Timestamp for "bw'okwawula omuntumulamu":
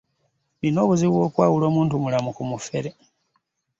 1.17-2.29